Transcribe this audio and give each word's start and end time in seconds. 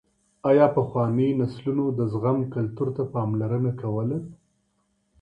ايا 0.49 0.65
پخوانيو 0.75 1.37
نسلونو 1.41 1.85
د 1.99 1.99
زغم 2.13 2.37
کلتور 2.53 2.87
ته 2.97 3.03
پاملرنه 3.13 3.71
کوله؟ 3.81 4.17